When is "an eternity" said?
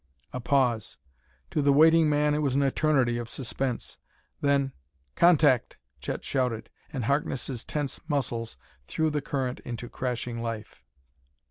2.55-3.19